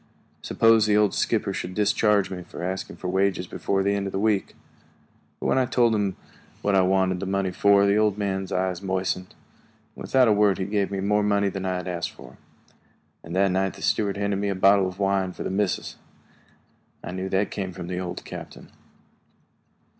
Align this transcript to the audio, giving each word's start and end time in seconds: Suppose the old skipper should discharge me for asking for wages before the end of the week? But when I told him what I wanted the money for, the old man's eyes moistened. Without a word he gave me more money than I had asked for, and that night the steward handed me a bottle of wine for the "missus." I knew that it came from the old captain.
Suppose 0.41 0.87
the 0.87 0.97
old 0.97 1.13
skipper 1.13 1.53
should 1.53 1.75
discharge 1.75 2.31
me 2.31 2.41
for 2.41 2.63
asking 2.63 2.95
for 2.95 3.07
wages 3.07 3.45
before 3.45 3.83
the 3.83 3.93
end 3.93 4.07
of 4.07 4.11
the 4.11 4.17
week? 4.17 4.55
But 5.39 5.45
when 5.45 5.59
I 5.59 5.67
told 5.67 5.93
him 5.93 6.15
what 6.63 6.73
I 6.73 6.81
wanted 6.81 7.19
the 7.19 7.27
money 7.27 7.51
for, 7.51 7.85
the 7.85 7.97
old 7.97 8.17
man's 8.17 8.51
eyes 8.51 8.81
moistened. 8.81 9.35
Without 9.93 10.27
a 10.27 10.31
word 10.33 10.57
he 10.57 10.65
gave 10.65 10.89
me 10.89 11.01
more 11.01 11.21
money 11.21 11.49
than 11.49 11.67
I 11.67 11.75
had 11.75 11.87
asked 11.87 12.13
for, 12.13 12.39
and 13.23 13.35
that 13.35 13.51
night 13.51 13.75
the 13.75 13.83
steward 13.83 14.17
handed 14.17 14.37
me 14.37 14.49
a 14.49 14.55
bottle 14.55 14.87
of 14.87 14.97
wine 14.97 15.33
for 15.33 15.43
the 15.43 15.51
"missus." 15.51 15.97
I 17.03 17.11
knew 17.11 17.29
that 17.29 17.39
it 17.41 17.51
came 17.51 17.71
from 17.71 17.85
the 17.85 17.99
old 17.99 18.25
captain. 18.25 18.71